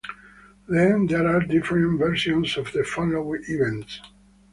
Then 0.67 1.05
there 1.05 1.27
are 1.27 1.41
different 1.45 1.99
versions 1.99 2.57
of 2.57 2.71
the 2.71 2.83
following 2.83 3.43
events. 3.47 4.01